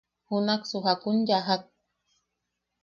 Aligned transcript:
¿Junaksu 0.27 0.77
jakun 0.85 1.17
yajak? 1.27 1.63